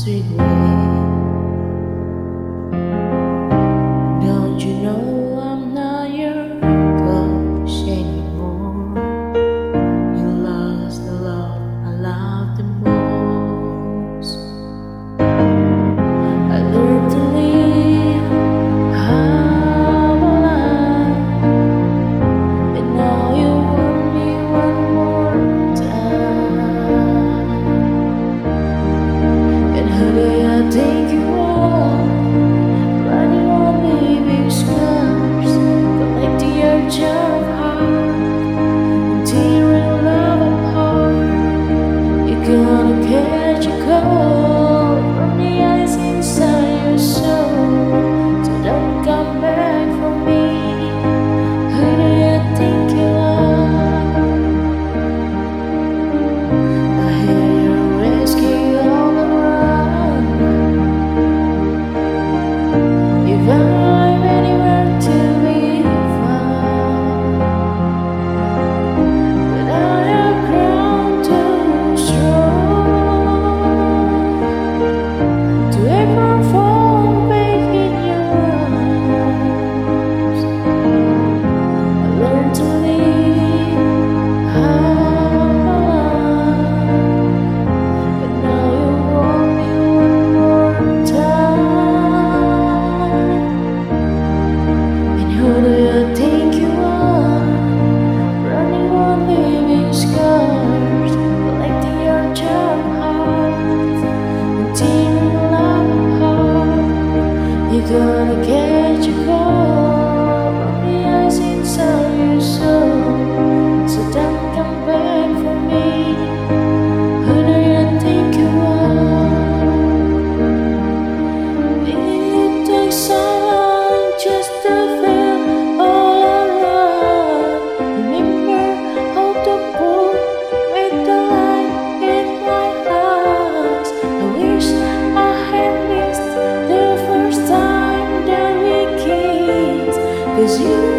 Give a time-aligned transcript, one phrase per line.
[0.00, 0.49] sweet one.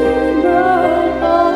[0.04, 1.51] rainbow.